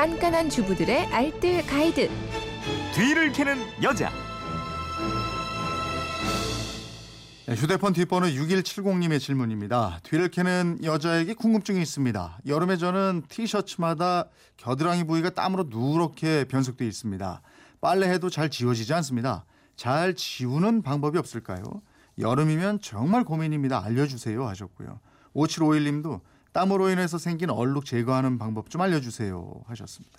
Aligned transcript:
깐깐한 0.00 0.48
주부들의 0.48 1.08
알뜰 1.08 1.66
가이드. 1.66 2.08
뒤를 2.94 3.32
캐는 3.32 3.58
여자. 3.82 4.10
네, 7.44 7.54
휴대폰 7.54 7.92
뒷번호 7.92 8.28
6170님의 8.28 9.20
질문입니다. 9.20 10.00
뒤를 10.02 10.30
캐는 10.30 10.78
여자에게 10.84 11.34
궁금증이 11.34 11.82
있습니다. 11.82 12.38
여름에 12.46 12.78
저는 12.78 13.24
티셔츠마다 13.28 14.30
겨드랑이 14.56 15.04
부위가 15.04 15.28
땀으로 15.28 15.64
누렇게 15.68 16.44
변색돼 16.44 16.86
있습니다. 16.86 17.42
빨래해도 17.82 18.30
잘 18.30 18.48
지워지지 18.48 18.94
않습니다. 18.94 19.44
잘 19.76 20.14
지우는 20.14 20.80
방법이 20.80 21.18
없을까요? 21.18 21.62
여름이면 22.18 22.80
정말 22.80 23.24
고민입니다. 23.24 23.84
알려주세요 23.84 24.48
하셨고요. 24.48 24.98
5751님도 25.36 26.22
땀으로 26.52 26.90
인해서 26.90 27.18
생긴 27.18 27.50
얼룩 27.50 27.84
제거하는 27.84 28.38
방법 28.38 28.70
좀 28.70 28.80
알려주세요 28.80 29.62
하셨습니다. 29.66 30.18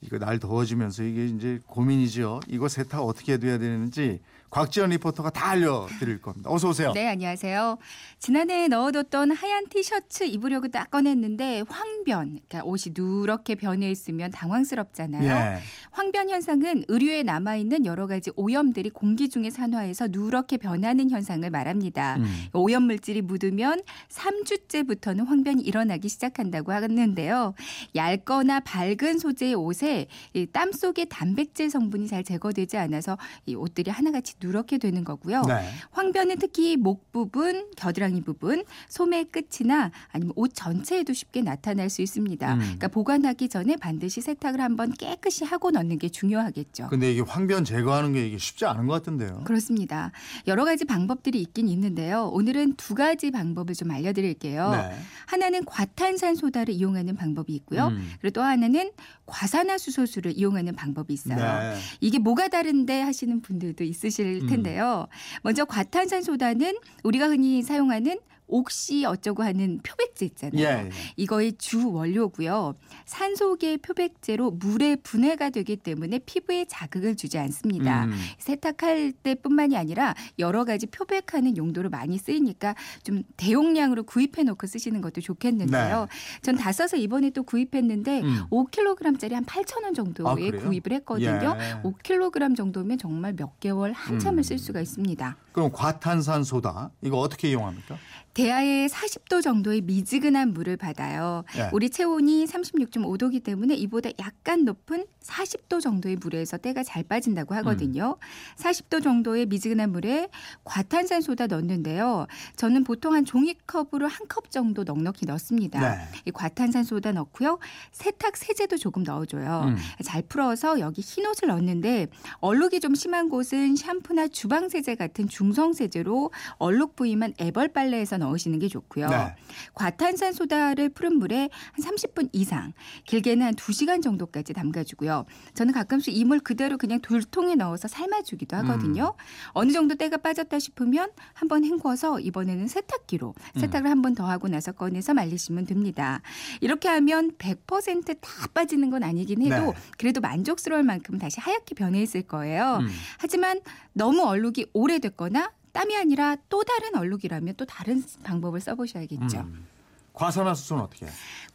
이거 0.00 0.18
날 0.18 0.38
더워지면서 0.38 1.02
이게 1.02 1.26
이제 1.26 1.60
고민이죠. 1.66 2.40
이거 2.48 2.68
세탁 2.68 3.02
어떻게 3.02 3.38
돼야 3.38 3.58
되는지 3.58 4.20
곽지연 4.50 4.90
리포터가 4.90 5.30
다 5.30 5.50
알려드릴 5.50 6.22
겁니다. 6.22 6.50
어서 6.50 6.68
오세요. 6.68 6.92
네, 6.92 7.08
안녕하세요. 7.08 7.78
지난해 8.18 8.68
넣어뒀던 8.68 9.32
하얀 9.32 9.66
티셔츠 9.68 10.24
입으려고 10.24 10.68
딱 10.68 10.90
꺼냈는데 10.90 11.62
황변, 12.06 12.38
그러니까 12.48 12.62
옷이 12.64 12.94
누렇게 12.96 13.56
변해 13.56 13.90
있으면 13.90 14.30
당황스럽잖아요. 14.30 15.28
예. 15.28 15.58
황변 15.90 16.30
현상은 16.30 16.84
의류에 16.88 17.24
남아 17.24 17.56
있는 17.56 17.84
여러 17.84 18.06
가지 18.06 18.30
오염들이 18.36 18.90
공기 18.90 19.28
중에 19.28 19.50
산화해서 19.50 20.08
누렇게 20.10 20.56
변하는 20.56 21.10
현상을 21.10 21.48
말합니다. 21.50 22.16
음. 22.16 22.46
오염 22.52 22.84
물질이 22.84 23.22
묻으면 23.22 23.82
3주째부터는 24.08 25.26
황변이 25.26 25.62
일어나기 25.62 26.08
시작한다고 26.08 26.72
하는데요. 26.72 27.54
얇거나 27.94 28.60
밝은 28.60 29.18
소재의 29.18 29.54
옷에 29.54 30.06
이땀 30.34 30.72
속에 30.72 31.06
단백질 31.06 31.70
성분이 31.70 32.06
잘 32.06 32.22
제거되지 32.22 32.76
않아서 32.78 33.18
이 33.46 33.54
옷들이 33.54 33.90
하나같이 33.90 34.34
누렇게 34.40 34.78
되는 34.78 35.02
거고요. 35.02 35.42
네. 35.42 35.68
황변은 35.90 36.38
특히 36.38 36.76
목 36.76 37.10
부분, 37.10 37.70
겨드랑이 37.76 38.20
부분, 38.22 38.64
소매 38.88 39.24
끝이나 39.24 39.90
아니면 40.12 40.32
옷 40.36 40.52
전체에도 40.54 41.12
쉽게 41.12 41.42
나타날 41.42 41.90
수 41.90 41.95
있습니다. 42.02 42.54
음. 42.54 42.58
그러니까 42.58 42.88
보관하기 42.88 43.48
전에 43.48 43.76
반드시 43.76 44.20
세탁을 44.20 44.60
한번 44.60 44.92
깨끗이 44.92 45.44
하고 45.44 45.70
넣는 45.70 45.98
게 45.98 46.08
중요하겠죠. 46.08 46.88
근데 46.88 47.12
이게 47.12 47.20
황변 47.20 47.64
제거하는 47.64 48.12
게 48.12 48.26
이게 48.26 48.38
쉽지 48.38 48.64
않은 48.66 48.86
것 48.86 48.94
같은데요. 48.94 49.42
그렇습니다. 49.44 50.12
여러 50.46 50.64
가지 50.64 50.84
방법들이 50.84 51.40
있긴 51.40 51.68
있는데요. 51.68 52.28
오늘은 52.32 52.74
두 52.76 52.94
가지 52.94 53.30
방법을 53.30 53.74
좀 53.74 53.90
알려드릴게요. 53.90 54.70
네. 54.70 54.98
하나는 55.26 55.64
과탄산 55.64 56.34
소다를 56.34 56.74
이용하는 56.74 57.16
방법이 57.16 57.54
있고요. 57.54 57.88
음. 57.88 58.12
그리고 58.20 58.34
또 58.34 58.42
하나는 58.42 58.90
과산화수소수를 59.26 60.32
이용하는 60.36 60.74
방법이 60.74 61.12
있어요. 61.12 61.36
네. 61.36 61.76
이게 62.00 62.18
뭐가 62.18 62.48
다른데 62.48 63.02
하시는 63.02 63.40
분들도 63.40 63.84
있으실 63.84 64.40
음. 64.42 64.46
텐데요. 64.46 65.06
먼저 65.42 65.64
과탄산 65.64 66.22
소다는 66.22 66.76
우리가 67.02 67.28
흔히 67.28 67.62
사용하는 67.62 68.18
옥시 68.48 69.04
어쩌고 69.04 69.42
하는 69.42 69.80
표백제 69.82 70.26
있잖아요. 70.26 70.60
예, 70.60 70.86
예. 70.86 70.90
이거의 71.16 71.52
주 71.58 71.90
원료고요. 71.90 72.74
산소계 73.04 73.78
표백제로 73.78 74.50
물의 74.50 74.98
분해가 75.02 75.50
되기 75.50 75.76
때문에 75.76 76.20
피부에 76.20 76.64
자극을 76.68 77.16
주지 77.16 77.38
않습니다. 77.38 78.04
음. 78.04 78.12
세탁할 78.38 79.12
때뿐만이 79.22 79.76
아니라 79.76 80.14
여러 80.38 80.64
가지 80.64 80.86
표백하는 80.86 81.56
용도로 81.56 81.90
많이 81.90 82.18
쓰이니까 82.18 82.74
좀 83.02 83.22
대용량으로 83.36 84.04
구입해 84.04 84.42
놓고 84.44 84.66
쓰시는 84.66 85.00
것도 85.00 85.20
좋겠는데요. 85.20 86.06
전다 86.42 86.72
써서 86.72 86.96
이번에 86.96 87.30
또 87.30 87.42
구입했는데 87.42 88.22
음. 88.22 88.42
5kg짜리 88.50 89.32
한 89.32 89.44
8,000원 89.44 89.86
아, 89.86 89.92
정도에 89.92 90.50
그래요? 90.50 90.62
구입을 90.62 90.92
했거든요. 90.92 91.56
예. 91.58 91.82
5kg 91.82 92.56
정도면 92.56 92.98
정말 92.98 93.34
몇 93.34 93.58
개월 93.60 93.92
한참을 93.92 94.38
음. 94.38 94.42
쓸 94.42 94.58
수가 94.58 94.80
있습니다. 94.80 95.36
그럼 95.52 95.70
과탄산소다 95.72 96.90
이거 97.02 97.18
어떻게 97.18 97.50
이용합니까? 97.50 97.96
대하에 98.40 98.86
40도 98.88 99.40
정도의 99.40 99.80
미지근한 99.80 100.52
물을 100.52 100.76
받아요. 100.76 101.42
예. 101.56 101.70
우리 101.72 101.88
체온이 101.88 102.44
36.5도기 102.44 103.42
때문에 103.42 103.74
이보다 103.76 104.10
약간 104.18 104.66
높은 104.66 105.06
40도 105.22 105.80
정도의 105.80 106.16
물에서 106.16 106.58
때가 106.58 106.82
잘 106.82 107.02
빠진다고 107.02 107.54
하거든요. 107.56 108.18
40도 108.58 109.02
정도의 109.02 109.46
미지근한 109.46 109.90
물에 109.90 110.28
과탄산소다 110.64 111.46
넣는데요. 111.46 112.26
저는 112.56 112.84
보통 112.84 113.14
한 113.14 113.24
종이컵으로 113.24 114.06
한 114.06 114.26
컵 114.28 114.50
정도 114.50 114.82
넉넉히 114.82 115.24
넣습니다. 115.26 115.78
네. 115.80 116.02
이 116.26 116.30
과탄산소다 116.32 117.12
넣고요. 117.12 117.58
세탁 117.92 118.36
세제도 118.36 118.76
조금 118.76 119.04
넣어줘요. 119.04 119.66
음. 119.68 119.76
잘 120.04 120.20
풀어서 120.22 120.80
여기 120.80 121.00
흰 121.00 121.24
옷을 121.26 121.48
넣는데 121.48 122.08
얼룩이 122.40 122.80
좀 122.80 122.94
심한 122.96 123.28
곳은 123.28 123.76
샴푸나 123.76 124.26
주방 124.28 124.68
세제 124.68 124.94
같은 124.96 125.28
중성 125.28 125.72
세제로 125.74 126.32
얼룩 126.58 126.96
부위만 126.96 127.34
애벌 127.40 127.68
빨래해서 127.68 128.18
넣 128.18 128.25
으시는 128.34 128.58
게 128.58 128.68
좋고요. 128.68 129.08
네. 129.08 129.34
과탄산 129.74 130.32
소다를 130.32 130.88
푸른 130.90 131.16
물에 131.18 131.48
한 131.72 131.84
30분 131.84 132.28
이상, 132.32 132.72
길게는 133.06 133.46
한 133.46 133.54
2시간 133.54 134.02
정도까지 134.02 134.52
담가주고요. 134.52 135.24
저는 135.54 135.72
가끔씩 135.72 136.14
이 136.16 136.26
물 136.26 136.40
그대로 136.40 136.76
그냥 136.76 137.00
돌통에 137.00 137.54
넣어서 137.54 137.86
삶아주기도 137.88 138.56
하거든요. 138.56 139.14
어느 139.50 139.70
정도 139.70 139.94
때가 139.94 140.16
빠졌다 140.16 140.58
싶으면 140.58 141.10
한번 141.34 141.64
헹궈서 141.64 142.18
이번에는 142.20 142.66
세탁기로 142.66 143.34
세탁을 143.60 143.88
한번 143.88 144.14
더 144.16 144.26
하고 144.28 144.48
나서 144.48 144.72
꺼내서 144.72 145.14
말리시면 145.14 145.66
됩니다. 145.66 146.20
이렇게 146.60 146.88
하면 146.88 147.30
100%다 147.38 148.14
빠지는 148.54 148.90
건 148.90 149.02
아니긴 149.04 149.42
해도 149.42 149.66
네. 149.66 149.72
그래도 149.98 150.20
만족스러울 150.20 150.82
만큼 150.82 151.18
다시 151.18 151.38
하얗게 151.40 151.74
변해 151.76 152.02
있을 152.02 152.22
거예요. 152.22 152.78
음. 152.80 152.88
하지만 153.18 153.60
너무 153.92 154.22
얼룩이 154.24 154.66
오래됐거나 154.72 155.52
땀이 155.76 155.94
아니라 155.94 156.36
또 156.48 156.64
다른 156.64 156.96
얼룩이라면 156.96 157.56
또 157.56 157.66
다른 157.66 158.02
방법을 158.24 158.60
써보셔야겠죠. 158.60 159.40
음. 159.40 159.66
과산화수소는 160.14 160.82
어떻게? 160.82 161.06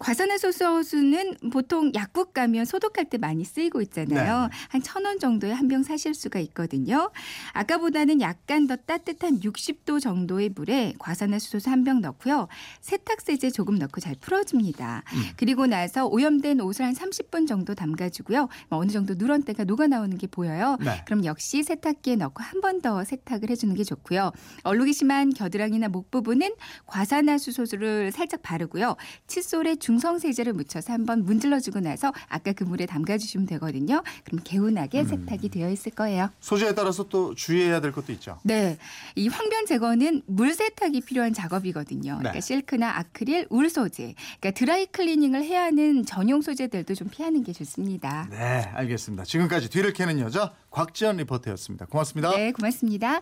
과산화수소는 0.02 1.36
보통 1.52 1.92
약국 1.96 2.34
가면 2.34 2.66
소독할 2.66 3.06
때 3.06 3.18
많이 3.18 3.44
쓰이고 3.46 3.82
있잖아요. 3.82 4.48
네. 4.48 4.50
한천 4.70 5.06
원 5.06 5.20
정도에 5.20 5.52
한 5.52 5.72
병 5.72 5.84
사실 5.84 6.14
수가 6.14 6.40
있거든요. 6.40 7.12
아까보다는 7.54 8.20
약간 8.20 8.68
더 8.68 8.76
따뜻한 8.76 9.40
60도 9.40 10.02
정도의 10.02 10.50
물에 10.50 10.94
과산화수소 11.00 11.72
한병 11.72 12.02
넣고요. 12.02 12.50
세탁세제 12.82 13.52
조금 13.52 13.76
넣고 13.76 14.02
잘 14.02 14.16
풀어줍니다. 14.20 15.04
음. 15.14 15.24
그리고 15.38 15.66
나서 15.66 16.08
오염된 16.08 16.60
옷을 16.60 16.84
한 16.86 16.94
30분 16.94 17.48
정도 17.48 17.74
담가주고요. 17.74 18.50
뭐 18.70 18.80
어느 18.80 18.92
정도 18.92 19.14
누런 19.14 19.44
때가 19.44 19.64
녹아 19.64 19.88
나오는 19.88 20.18
게 20.18 20.28
보여요. 20.28 20.76
네. 20.82 21.02
그럼 21.06 21.24
역시 21.24 21.64
세탁기에 21.64 22.18
넣고 22.18 22.44
한 22.44 22.60
번 22.60 22.82
더 22.82 23.04
세탁을 23.04 23.50
해주는 23.52 23.76
게 23.76 23.84
좋고요. 23.84 24.32
얼룩이 24.64 24.94
심한 24.94 25.30
겨드랑이나 25.32 25.88
목 25.90 26.10
부분은 26.10 26.54
과산화수소를 26.88 28.12
살짝 28.12 28.42
바르고요. 28.42 28.96
칫솔에 29.28 29.76
중성 29.92 30.20
세제를 30.20 30.54
묻혀서 30.54 30.94
한번 30.94 31.26
문질러 31.26 31.60
주고 31.60 31.82
나서 31.82 32.14
아까 32.30 32.54
그 32.54 32.64
물에 32.64 32.86
담가 32.86 33.18
주시면 33.18 33.46
되거든요. 33.48 34.02
그럼 34.24 34.40
개운하게 34.42 35.04
세탁이 35.04 35.50
되어 35.50 35.70
있을 35.70 35.92
거예요. 35.92 36.30
소재에 36.40 36.74
따라서 36.74 37.10
또 37.10 37.36
주의해야 37.36 37.82
될 37.82 37.92
것도 37.92 38.14
있죠. 38.14 38.40
네, 38.44 38.78
이 39.16 39.28
황변 39.28 39.66
제거는 39.66 40.22
물 40.28 40.54
세탁이 40.54 41.02
필요한 41.02 41.34
작업이거든요. 41.34 42.20
그러니까 42.20 42.32
네. 42.32 42.40
실크나 42.40 43.00
아크릴, 43.00 43.48
울 43.50 43.70
소재, 43.70 44.16
그러니까 44.40 44.52
드라이 44.52 44.86
클리닝을 44.86 45.44
해야 45.44 45.64
하는 45.64 46.06
전용 46.06 46.42
소재들도 46.42 46.96
좀 46.96 47.10
피하는 47.10 47.44
게 47.44 47.52
좋습니다. 47.52 48.30
네, 48.32 48.70
알겠습니다. 48.74 49.26
지금까지 49.26 49.70
뒤를 49.70 49.92
캐는 49.92 50.22
여자 50.22 50.54
곽지연 50.70 51.18
리포터였습니다. 51.18 51.88
고맙습니다. 51.88 52.32
네, 52.32 52.54
고맙습니다. 52.54 53.22